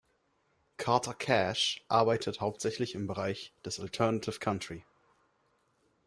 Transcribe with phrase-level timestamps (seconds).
[0.77, 4.83] Carter Cash arbeitet hauptsächlich im Bereich des Alternative-Country.